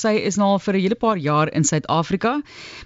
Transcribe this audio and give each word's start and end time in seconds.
Sy 0.00 0.14
is 0.24 0.38
nou 0.40 0.46
al 0.54 0.60
vir 0.64 0.76
'n 0.76 0.80
hele 0.80 0.96
paar 0.96 1.18
jaar 1.20 1.48
in 1.52 1.64
Suid-Afrika, 1.68 2.30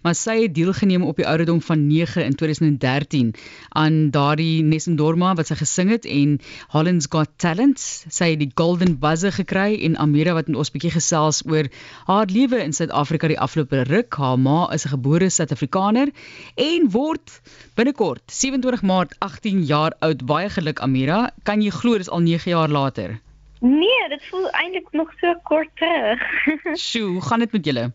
maar 0.03 0.15
sy 0.19 0.35
het 0.43 0.55
deelgeneem 0.55 1.05
op 1.07 1.17
die 1.21 1.27
ouderdom 1.27 1.61
van 1.63 1.87
9 1.87 2.25
in 2.25 2.35
2013 2.35 3.35
aan 3.71 4.11
daardie 4.11 4.65
Nesendorma 4.67 5.35
wat 5.39 5.47
sy 5.47 5.55
gesing 5.61 5.93
het 5.95 6.09
en 6.11 6.41
Holland's 6.75 7.07
Got 7.13 7.31
Talent. 7.39 7.79
Sy 7.79 8.31
het 8.33 8.41
die 8.41 8.51
Golden 8.55 8.99
Buzzer 8.99 9.33
gekry 9.33 9.79
en 9.87 9.97
Amira 9.97 10.35
wat 10.35 10.51
ons 10.51 10.73
bietjie 10.75 10.91
gesels 10.97 11.43
oor 11.47 11.71
haar 12.09 12.27
lewe 12.27 12.59
in 12.65 12.75
Suid-Afrika 12.75 13.31
die 13.31 13.39
afgelope 13.39 13.85
ruk. 13.87 14.15
Haar 14.15 14.39
ma 14.39 14.67
is 14.75 14.87
'n 14.87 14.95
gebore 14.97 15.31
Suid-Afrikaner 15.31 16.11
en 16.57 16.91
word 16.91 17.41
binnekort 17.77 18.23
27 18.27 18.83
Maart 18.83 19.15
18 19.21 19.63
jaar 19.63 19.95
oud. 20.01 20.27
Baie 20.27 20.51
geluk 20.51 20.81
Amira. 20.81 21.31
Kan 21.45 21.63
jy 21.63 21.71
glo 21.71 21.99
dis 21.99 22.11
al 22.11 22.27
9 22.27 22.51
jaar 22.51 22.69
later? 22.69 23.21
Nee, 23.65 24.09
dit 24.09 24.25
voel 24.25 24.51
eintlik 24.51 24.89
nog 24.91 25.13
so 25.21 25.35
kort 25.43 25.69
terug. 25.75 26.21
Sjoe, 26.87 27.03
hoe 27.03 27.23
gaan 27.23 27.39
dit 27.39 27.53
met 27.53 27.65
julle? 27.65 27.93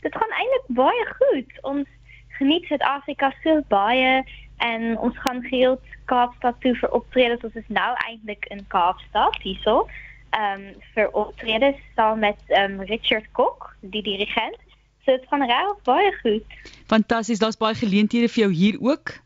Dit 0.00 0.16
gaan 0.16 0.30
eintlik 0.30 0.64
baie 0.66 1.06
goed. 1.18 1.50
Ons 1.60 1.88
geniet 2.28 2.64
Suid-Afrika 2.64 3.32
so 3.42 3.60
baie 3.68 4.24
en 4.56 4.98
ons 4.98 5.18
gaan 5.18 5.42
gereeld 5.42 5.84
Kaapstad 6.04 6.60
toe 6.60 6.72
vir 6.80 6.90
optredes. 6.90 7.44
Ons 7.44 7.60
is 7.60 7.68
nou 7.68 7.90
eintlik 8.06 8.48
in 8.48 8.64
Kaapstad 8.72 9.36
hierso. 9.42 9.84
Ehm 10.30 10.64
um, 10.64 10.72
vir 10.94 11.12
optredes 11.12 11.84
saam 11.94 12.24
met 12.24 12.40
ehm 12.46 12.80
um, 12.80 12.88
Richard 12.88 13.28
Kok, 13.32 13.76
die 13.80 14.02
dirigent. 14.02 14.58
So 15.04 15.12
dit 15.12 15.28
gaan 15.28 15.44
regtig 15.44 15.82
baie 15.84 16.16
goed. 16.22 16.58
Fantasties. 16.86 17.38
Daar's 17.38 17.60
baie 17.60 17.74
geleenthede 17.74 18.32
vir 18.32 18.46
jou 18.46 18.52
hier 18.52 18.80
ook. 18.80 19.18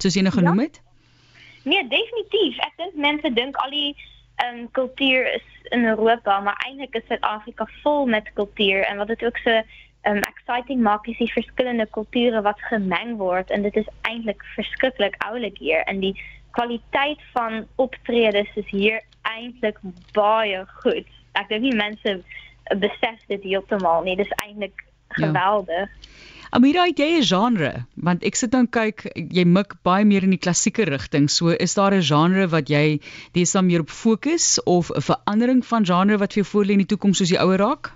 Soos 0.00 0.16
jy 0.16 0.24
nou 0.24 0.34
genoem 0.34 0.64
ja? 0.64 0.70
het. 0.70 0.80
Nee, 1.62 1.88
definitief. 1.88 2.56
Ek 2.64 2.76
dink 2.76 2.94
mense 2.94 3.32
dink 3.32 3.56
al 3.60 3.70
die 3.70 3.96
Ehm, 4.36 4.56
um, 4.56 4.70
cultuur 4.70 5.34
is 5.34 5.42
in 5.62 5.84
Europa, 5.84 6.40
maar 6.40 6.56
eigenlijk 6.56 6.94
is 6.94 7.02
Zuid-Afrika 7.08 7.68
vol 7.82 8.06
met 8.06 8.32
cultuur. 8.34 8.84
En 8.84 8.96
wat 8.96 9.08
het 9.08 9.24
ook 9.24 9.38
zo 9.38 9.50
um, 9.50 9.62
ehm, 10.00 10.16
exciting 10.16 10.82
maakt, 10.82 11.08
is 11.08 11.18
die 11.18 11.32
verschillende 11.32 11.88
culturen 11.90 12.42
wat 12.42 12.60
gemengd 12.60 13.16
wordt. 13.16 13.50
En 13.50 13.62
dit 13.62 13.76
is 13.76 13.88
eigenlijk 14.02 14.44
verschrikkelijk 14.44 15.14
ouderlijk 15.18 15.58
hier. 15.58 15.80
En 15.80 15.98
die 15.98 16.22
kwaliteit 16.50 17.18
van 17.32 17.66
optredens 17.74 18.50
is 18.54 18.70
hier 18.70 19.02
eindelijk 19.22 19.78
baie 20.12 20.64
goed. 20.66 21.06
Ik 21.32 21.44
denk 21.48 21.60
niet 21.60 21.74
mensen 21.74 22.24
beseffen 22.78 23.40
dit 23.40 23.80
man 23.80 24.04
niet. 24.04 24.18
Het 24.18 24.26
is 24.26 24.32
eigenlijk 24.32 24.84
geweldig. 25.08 25.90
Amira, 26.50 26.84
het 26.86 26.98
jy 26.98 27.18
'n 27.18 27.22
genre? 27.26 27.86
Want 27.94 28.22
ek 28.24 28.34
sit 28.34 28.50
dan 28.50 28.68
kyk, 28.70 29.02
jy 29.34 29.44
mik 29.44 29.74
baie 29.82 30.04
meer 30.04 30.22
in 30.22 30.30
die 30.30 30.38
klassieke 30.38 30.84
rigting. 30.84 31.28
So 31.30 31.48
is 31.48 31.74
daar 31.74 31.94
'n 31.94 32.02
genre 32.02 32.46
wat 32.46 32.68
jy 32.68 33.00
dis 33.32 33.52
dan 33.52 33.66
meer 33.66 33.80
op 33.80 33.90
fokus 33.90 34.62
of 34.62 34.90
'n 34.90 35.00
verandering 35.00 35.66
van 35.66 35.84
genre 35.84 36.18
wat 36.18 36.32
vir 36.32 36.42
jou 36.42 36.50
voorlê 36.52 36.72
in 36.72 36.84
die 36.84 36.86
toekoms 36.86 37.18
soos 37.18 37.30
jy 37.30 37.38
ouer 37.38 37.58
raak? 37.58 37.92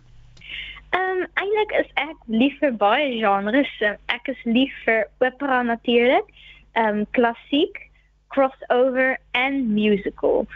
Ehm 0.91 1.23
um, 1.23 1.27
eintlik 1.35 1.73
is 1.81 1.91
ek 1.95 2.17
lief 2.27 2.59
vir 2.59 2.73
baie 2.73 3.19
genres. 3.19 3.73
Ek 4.07 4.29
is 4.29 4.43
lief 4.45 4.75
vir 4.85 5.07
opera 5.21 5.63
natuurlik, 5.63 6.27
ehm 6.75 6.99
um, 6.99 7.07
klassiek, 7.11 7.91
crossover 8.29 9.19
en 9.31 9.75
musical. 9.75 10.47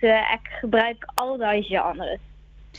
So 0.00 0.06
ek 0.06 0.50
gebruik 0.60 1.06
al 1.14 1.38
daai 1.38 1.62
genres. 1.62 2.20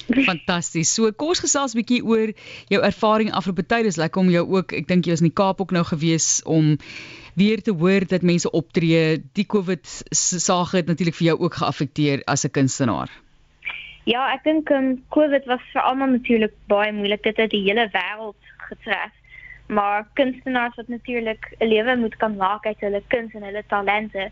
Fantasties. 0.06 0.94
So 0.94 1.12
kom 1.12 1.34
ons 1.34 1.42
gesels 1.42 1.74
'n 1.74 1.82
bietjie 1.82 2.04
oor 2.06 2.34
jou 2.70 2.82
ervaring 2.82 3.32
afgelope 3.32 3.66
tyd. 3.66 3.84
Dis 3.84 3.98
lekker 3.98 4.22
om 4.22 4.30
jou 4.30 4.46
ook, 4.58 4.74
ek 4.74 4.88
dink 4.88 5.06
jy 5.06 5.12
was 5.12 5.22
in 5.22 5.32
die 5.32 5.42
Kaap 5.42 5.62
ook 5.62 5.72
nou 5.72 5.84
gewees 5.84 6.42
om 6.44 6.78
weer 7.36 7.62
te 7.62 7.72
hoor 7.72 8.06
dat 8.08 8.22
mense 8.22 8.52
optree. 8.52 9.24
Die 9.34 9.46
COVID 9.46 10.04
sage 10.12 10.78
het 10.78 10.88
natuurlik 10.88 11.16
vir 11.16 11.28
jou 11.28 11.40
ook 11.40 11.54
geaffekteer 11.54 12.22
as 12.26 12.46
'n 12.46 12.52
kunstenaar. 12.52 13.10
Ja, 14.06 14.34
ek 14.34 14.44
dink 14.44 14.70
um, 14.70 15.04
COVID 15.10 15.46
was 15.46 15.62
vir 15.74 15.82
almal 15.82 16.08
natuurlik 16.08 16.54
baie 16.68 16.92
moeilik. 16.94 17.24
Dit 17.24 17.38
het 17.38 17.50
die 17.50 17.64
hele 17.64 17.90
wêreld 17.90 18.42
getref. 18.70 19.12
Maar 19.68 20.08
kunstenaars 20.14 20.76
wat 20.76 20.88
natuurlik 20.88 21.56
'n 21.60 21.68
lewe 21.68 21.98
moet 21.98 22.16
kan 22.18 22.36
maak 22.36 22.66
uit 22.66 22.80
hulle 22.80 23.02
kuns 23.08 23.34
en 23.34 23.44
hulle 23.44 23.64
talente. 23.68 24.30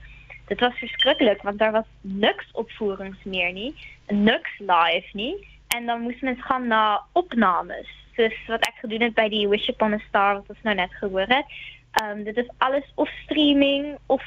Dit 0.47 0.59
was 0.59 0.77
verskriklik 0.77 1.41
want 1.41 1.59
daar 1.59 1.71
was 1.71 1.89
niks 2.01 2.45
opvoerings 2.51 3.23
meer 3.23 3.51
nie, 3.53 3.73
niks 4.07 4.51
live 4.59 5.09
nie 5.13 5.35
en 5.75 5.85
dan 5.85 6.01
moes 6.01 6.19
mens 6.21 6.41
gaan 6.45 6.67
na 6.67 7.01
opnames 7.11 7.89
soos 8.15 8.35
wat 8.47 8.65
ek 8.67 8.81
gedoen 8.85 9.07
het 9.07 9.15
by 9.17 9.27
die 9.33 9.47
Wish 9.49 9.67
Upon 9.71 9.97
a 9.97 10.01
Star 10.07 10.35
wat 10.39 10.49
ons 10.53 10.65
nou 10.67 10.75
net 10.77 10.93
gehoor 11.01 11.29
het. 11.29 11.55
Ehm 12.01 12.19
um, 12.19 12.23
dit 12.23 12.37
is 12.37 12.49
alles 12.57 12.85
of 12.95 13.09
streaming 13.23 13.97
of 14.05 14.23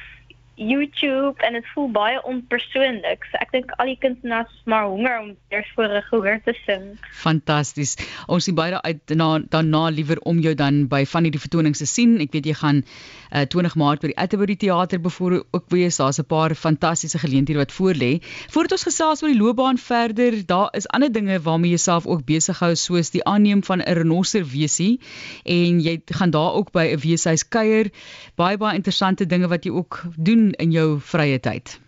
YouTube 0.57 1.43
en 1.45 1.53
dit 1.53 1.67
voel 1.75 1.91
baie 1.93 2.21
onpersoonlik. 2.25 3.25
So 3.31 3.41
ek 3.41 3.53
dink 3.53 3.73
al 3.77 3.91
die 3.93 3.99
kunstenaars 4.01 4.53
maar 4.65 4.89
honger 4.89 5.19
om 5.21 5.35
eers 5.53 5.69
voor 5.77 5.89
'n 5.89 6.03
gehoor 6.09 6.41
te 6.45 6.55
sing. 6.65 6.99
Fantasties. 7.13 7.97
Ons 8.27 8.45
sien 8.45 8.55
baie 8.55 8.81
uit 8.83 9.15
na 9.15 9.39
daarna 9.39 9.89
liewer 9.89 10.19
om 10.21 10.39
jou 10.39 10.55
dan 10.55 10.89
by 10.89 11.05
van 11.05 11.23
hierdie 11.23 11.41
vertonings 11.41 11.79
te 11.79 11.87
sien. 11.87 12.21
Ek 12.21 12.33
weet 12.33 12.47
jy 12.47 12.55
gaan 12.55 12.77
uh, 12.77 13.43
eh, 13.43 13.47
20 13.47 13.77
Maart 13.77 14.01
by 14.01 14.09
die 14.09 14.17
Atterbury 14.17 14.57
Theater 14.57 15.01
bevoor 15.01 15.45
ook 15.51 15.65
wees. 15.69 15.97
Daar's 15.97 16.19
'n 16.19 16.25
paar 16.25 16.55
fantastiese 16.55 17.19
geleenthede 17.19 17.59
wat 17.59 17.73
voorlê. 17.73 18.23
Voordat 18.49 18.73
ons 18.73 18.83
gesels 18.83 19.23
oor 19.23 19.29
die 19.29 19.39
loopbaan 19.39 19.79
verder, 19.79 20.47
daar 20.47 20.69
is 20.73 20.89
ander 20.89 21.13
dinge 21.13 21.41
waarmee 21.41 21.71
jy 21.71 21.77
self 21.77 22.07
ook 22.07 22.25
besig 22.25 22.59
hou 22.59 22.75
soos 22.75 23.11
die 23.11 23.25
aanneem 23.25 23.63
van 23.65 23.81
'n 23.81 23.93
renosterwesie 23.93 25.01
en 25.45 25.81
jy 25.81 26.01
gaan 26.07 26.31
daar 26.31 26.55
ook 26.55 26.73
by 26.73 26.87
'n 26.95 26.99
weeshuis 26.99 27.49
kuier. 27.49 27.91
Baie 28.37 28.57
baie 28.57 28.75
interessante 28.75 29.27
dinge 29.27 29.49
wat 29.49 29.65
jy 29.65 29.71
ook 29.71 30.03
doen 30.17 30.46
in 30.53 30.71
jou 30.71 31.01
vrye 31.01 31.39
tyd? 31.41 31.81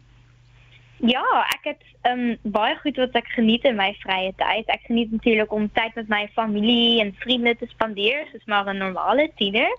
Ja, 0.98 1.24
ek 1.54 1.64
het 1.64 1.82
um 2.10 2.36
baie 2.42 2.74
goed 2.82 2.96
wat 2.98 3.14
ek 3.18 3.28
geniet 3.36 3.66
in 3.68 3.76
my 3.78 3.92
vrye 4.02 4.32
tyd. 4.40 4.66
Ek 4.72 4.86
geniet 4.88 5.12
natuurlik 5.14 5.52
om 5.54 5.68
tyd 5.76 5.94
met 5.94 6.08
my 6.10 6.24
familie 6.34 7.00
en 7.02 7.14
vriende 7.22 7.54
te 7.58 7.68
spandeer, 7.70 8.26
soos 8.32 8.46
maar 8.46 8.66
'n 8.66 8.78
normale 8.82 9.30
tiener. 9.36 9.70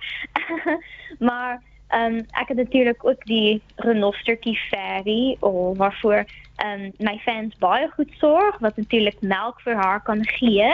maar 1.29 1.59
um 1.91 2.23
ek 2.39 2.47
het 2.53 2.57
natuurlik 2.57 3.03
ook 3.05 3.25
die 3.25 3.61
renostertjie 3.75 4.57
ferry 4.69 5.37
of 5.39 5.77
waarvoor 5.77 6.25
um 6.63 6.91
my 6.99 7.17
fans 7.25 7.55
baie 7.59 7.89
goed 7.95 8.11
sorg 8.19 8.59
wat 8.59 8.77
natuurlik 8.77 9.21
melk 9.21 9.61
vir 9.61 9.75
haar 9.75 10.01
kan 10.01 10.23
gee. 10.39 10.71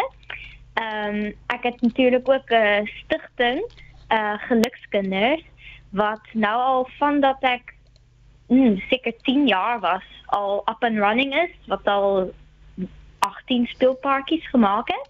Um 0.78 1.34
ek 1.48 1.64
het 1.64 1.82
natuurlik 1.82 2.30
ook 2.30 2.52
'n 2.52 2.86
stigting 2.86 3.66
uh 4.12 4.38
gelukskinders 4.48 5.44
wat 5.90 6.22
nou 6.34 6.58
al 6.62 6.90
van 7.00 7.20
dat 7.20 7.42
ek 7.42 7.75
mm, 8.48 8.78
seker 8.90 9.14
10 9.22 9.48
jaar 9.48 9.80
was 9.80 10.04
al 10.26 10.64
up 10.70 10.84
and 10.84 10.98
running 10.98 11.34
is 11.34 11.54
wat 11.68 11.88
al 11.88 12.34
18 13.20 13.68
speelparkies 13.68 14.48
gemaak 14.50 14.88
het 14.88 15.10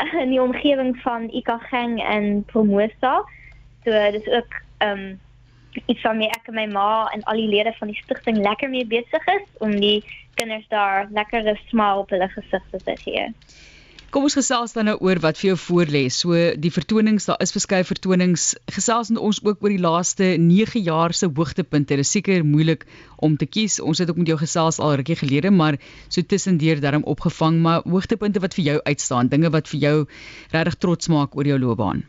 in 0.22 0.30
die 0.30 0.42
omgewing 0.42 0.96
van 1.02 1.28
Ikageng 1.30 2.02
en 2.02 2.44
Promosa. 2.44 3.24
So 3.84 4.10
dis 4.10 4.26
ook 4.26 4.62
ehm 4.78 4.98
um, 4.98 5.20
iets 5.86 6.02
waarmee 6.02 6.30
ek 6.34 6.48
en 6.50 6.54
my 6.54 6.66
ma 6.66 7.06
en 7.14 7.22
al 7.30 7.38
die 7.38 7.48
lede 7.48 7.72
van 7.78 7.92
die 7.92 8.00
stigting 8.02 8.40
lekker 8.42 8.70
mee 8.70 8.86
besig 8.86 9.26
is 9.26 9.46
om 9.58 9.76
die 9.80 10.02
kinders 10.34 10.66
daar 10.68 11.06
lekkere 11.14 11.54
smile 11.68 12.02
op 12.02 12.10
hulle 12.10 12.28
gesigte 12.28 12.80
te 12.84 12.96
gee. 13.04 13.28
Kom 14.10 14.24
ons 14.26 14.34
gesels 14.34 14.72
dan 14.74 14.88
nou 14.88 14.96
oor 15.06 15.20
wat 15.22 15.38
vir 15.38 15.52
jou 15.52 15.56
voorlê. 15.68 16.00
So 16.10 16.34
die 16.58 16.72
vertonings, 16.74 17.28
daar 17.28 17.38
is 17.44 17.52
verskeie 17.54 17.86
vertonings. 17.86 18.56
Gesels 18.74 19.12
met 19.14 19.20
ons 19.22 19.38
ook 19.44 19.60
oor 19.62 19.70
die 19.70 19.78
laaste 19.78 20.32
9 20.34 20.80
jaar 20.82 21.12
se 21.14 21.28
hoogtepunte. 21.30 21.94
Dit 21.94 22.02
is 22.02 22.10
seker 22.10 22.42
moeilik 22.42 22.82
om 23.22 23.36
te 23.38 23.46
kies. 23.46 23.76
Ons 23.78 24.00
het 24.02 24.10
ook 24.10 24.16
met 24.18 24.32
jou 24.32 24.36
gesels 24.40 24.80
al 24.82 24.96
rukkie 24.98 25.14
gelede, 25.20 25.52
maar 25.54 25.78
so 26.08 26.26
tussendeur 26.26 26.82
daarom 26.82 27.06
opgevang, 27.06 27.60
maar 27.62 27.86
hoogtepunte 27.86 28.42
wat 28.42 28.56
vir 28.58 28.64
jou 28.64 28.80
uitstaan, 28.82 29.30
dinge 29.30 29.52
wat 29.54 29.70
vir 29.70 29.78
jou 29.84 29.92
regtig 30.50 30.78
trots 30.82 31.10
maak 31.14 31.36
oor 31.38 31.46
jou 31.46 31.58
loopbaan. 31.62 32.02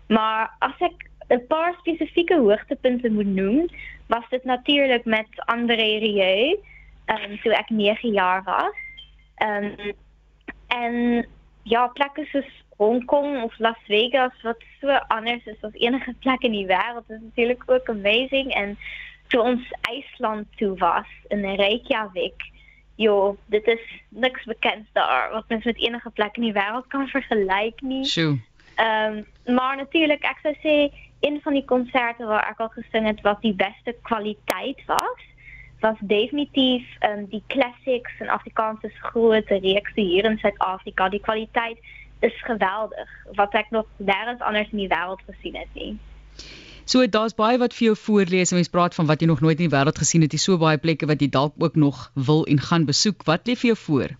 Maar 0.08 0.56
als 0.60 0.80
ik 0.80 1.10
een 1.28 1.48
paar 1.48 1.76
specifieke 1.80 2.38
hoogtepunten 2.38 3.14
moet 3.14 3.26
noemen, 3.26 3.72
was 4.08 4.30
dit 4.30 4.44
natuurlijk 4.44 5.06
met 5.06 5.28
André 5.36 5.98
Rieu, 5.98 6.58
um, 7.06 7.42
toen 7.42 7.52
ik 7.52 7.70
negen 7.70 8.12
jaar 8.12 8.44
was. 8.44 8.74
Um, 9.50 9.76
en 10.68 11.26
ja, 11.64 11.88
plekken 11.88 12.28
zoals 12.32 12.64
Hong 12.80 13.06
Kong 13.06 13.44
of 13.44 13.58
Las 13.60 13.80
Vegas 13.88 14.32
wat 14.42 14.62
so 14.80 14.88
anders 15.12 15.46
is 15.46 15.64
as 15.68 15.74
enige 15.74 16.14
plek 16.24 16.46
in 16.48 16.56
die 16.56 16.68
wêreld 16.68 17.10
is 17.12 17.20
natuurlik 17.22 17.64
ook 17.68 17.90
amazing 17.90 18.54
en 18.56 18.78
toe 19.28 19.42
ons 19.42 19.74
IJsland 19.82 20.48
toe 20.56 20.78
was 20.78 21.10
in 21.28 21.44
Reykjavik 21.44 22.48
jo 22.96 23.38
dit 23.46 23.68
is 23.68 23.84
niks 24.10 24.44
bekend 24.44 24.88
daar 24.96 25.32
wat 25.32 25.52
mens 25.52 25.64
met 25.64 25.78
enige 25.78 26.10
plek 26.10 26.40
in 26.40 26.48
die 26.48 26.56
wêreld 26.56 26.88
kan 26.88 27.08
vergelyk 27.08 27.82
nie. 27.82 28.06
Sjoe. 28.06 28.40
Ehm 28.76 29.20
um, 29.46 29.56
maar 29.56 29.76
natuurlik 29.76 30.24
ek 30.24 30.40
sou 30.44 30.56
sê 30.64 30.76
een 31.20 31.42
van 31.44 31.54
die 31.54 31.66
konserte 31.66 32.26
waar 32.26 32.48
ek 32.48 32.64
al 32.64 32.72
gesing 32.80 33.12
het 33.12 33.22
wat 33.28 33.42
die 33.42 33.56
beste 33.56 33.96
kwaliteit 34.08 34.80
was 34.88 35.28
was 35.80 36.00
definitief 36.00 36.88
um, 37.04 37.26
die 37.32 37.44
classics 37.48 38.20
en 38.20 38.28
Afrikaanse 38.28 38.90
groot 39.12 39.48
reeks 39.48 39.96
hier 39.96 40.26
in 40.26 40.38
Suid-Afrika. 40.38 41.10
Die 41.10 41.24
kwaliteit 41.24 41.80
is 42.20 42.36
geweldig 42.44 43.10
wat 43.40 43.54
ek 43.54 43.72
nog 43.72 43.88
nêrens 43.98 44.42
anders 44.44 44.72
in 44.72 44.84
die 44.84 44.92
wêreld 44.92 45.22
gesien 45.28 45.56
het 45.56 45.74
nie. 45.74 45.98
So 46.90 47.06
daar's 47.06 47.36
baie 47.38 47.60
wat 47.62 47.76
vir 47.78 47.92
jou 47.92 47.98
voorlees 48.02 48.52
en 48.52 48.58
mens 48.58 48.72
praat 48.74 48.96
van 48.98 49.06
wat 49.06 49.22
jy 49.22 49.28
nog 49.30 49.44
nooit 49.46 49.60
in 49.60 49.68
die 49.68 49.76
wêreld 49.76 50.00
gesien 50.02 50.24
het. 50.26 50.34
Jy 50.34 50.42
so 50.42 50.58
baie 50.58 50.80
plekke 50.82 51.06
wat 51.10 51.22
jy 51.22 51.30
dalk 51.30 51.54
ook 51.62 51.76
nog 51.76 52.08
wil 52.30 52.46
en 52.50 52.62
gaan 52.70 52.88
besoek. 52.90 53.24
Wat 53.30 53.46
lê 53.48 53.56
vir 53.62 53.74
jou 53.74 53.78
voor? 53.84 54.16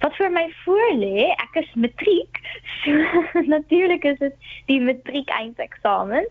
Wat 0.00 0.14
vir 0.16 0.30
my 0.32 0.46
voor 0.64 0.92
lê, 1.00 1.26
ek 1.34 1.62
is 1.64 1.74
matriek. 1.74 2.38
So 2.80 2.96
natuurlik 3.56 4.04
is 4.08 4.16
dit 4.18 4.52
die 4.70 4.78
matriek 4.80 5.28
eindeksamen. 5.36 6.28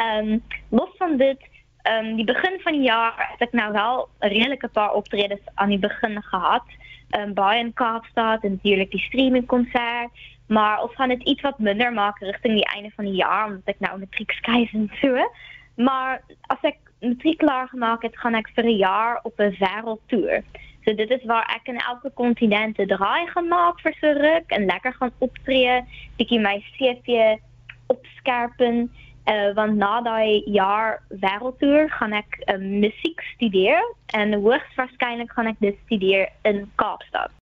Ehm 0.00 0.30
um, 0.30 0.42
los 0.70 0.94
van 0.96 1.18
dit 1.20 1.42
um, 1.82 2.16
die 2.16 2.24
begin 2.24 2.60
van 2.60 2.72
die 2.72 2.82
jaar 2.82 3.14
het 3.16 3.40
ek 3.48 3.52
nou 3.52 3.72
wel 3.72 4.08
'n 4.20 4.26
redelike 4.26 4.68
paar 4.68 4.92
optredes 4.92 5.44
aan 5.54 5.68
die 5.68 5.78
begin 5.78 6.22
gehad. 6.22 6.64
Ehm 7.10 7.22
um, 7.22 7.34
baie 7.34 7.60
in 7.60 7.72
Kaapstad 7.72 8.44
en 8.44 8.50
natuurlik 8.50 8.90
die 8.90 9.00
streaming 9.00 9.46
konsert, 9.46 10.10
maar 10.46 10.82
ons 10.82 10.94
gaan 10.94 11.08
dit 11.08 11.22
iets 11.22 11.42
wat 11.42 11.58
minder 11.58 11.92
maak 11.92 12.18
rigting 12.18 12.54
die 12.54 12.70
einde 12.74 12.90
van 12.96 13.04
die 13.04 13.14
jaar 13.14 13.46
omdat 13.46 13.74
ek 13.74 13.80
nou 13.80 13.98
matriek 13.98 14.30
skryf 14.30 14.72
en 14.72 14.90
so. 15.00 15.30
Maar 15.74 16.20
as 16.40 16.58
ek 16.62 16.78
matriek 17.00 17.38
klaar 17.38 17.68
gemaak 17.68 18.02
het, 18.02 18.16
gaan 18.18 18.34
ek 18.34 18.48
vir 18.54 18.64
'n 18.64 18.76
jaar 18.76 19.20
op 19.22 19.40
'n 19.40 19.56
wêreldtoer. 19.58 20.42
So 20.84 20.94
dit 20.94 21.10
is 21.10 21.24
waar 21.24 21.46
ek 21.54 21.68
in 21.70 21.78
elke 21.78 22.10
kontinent 22.10 22.78
'n 22.78 22.86
draai 22.86 23.26
maak 23.48 23.80
vir 23.80 23.94
so 24.00 24.12
ruk 24.12 24.50
en 24.50 24.66
lekker 24.66 24.92
gaan 24.92 25.12
optree, 25.18 25.84
bietjie 26.16 26.40
my 26.40 26.64
CV 26.76 27.38
opskerpen 27.86 28.90
uh, 29.24 29.54
want 29.54 29.76
na 29.76 30.00
dat 30.00 30.42
jaar 30.44 31.02
wereldtour 31.08 31.90
ga 31.90 32.16
ik 32.16 32.42
uh, 32.44 32.58
muziek 32.58 33.20
studeren. 33.20 33.94
En 34.06 34.32
hoogstwaarschijnlijk 34.32 35.32
ga 35.32 35.42
ik 35.42 35.56
dus 35.58 35.70
dit 35.70 35.78
studeren 35.84 36.28
in 36.42 36.70
Kaapstad. 36.74 37.30